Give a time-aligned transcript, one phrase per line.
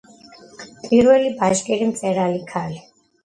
[0.85, 2.81] პირველი ბაშკირი მწერალი ქალი.